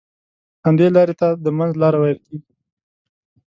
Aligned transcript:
همدې 0.65 0.87
لارې 0.95 1.15
ته 1.21 1.27
د 1.43 1.45
منځ 1.57 1.73
لاره 1.81 1.97
ويل 1.99 2.19
کېږي. 2.25 2.49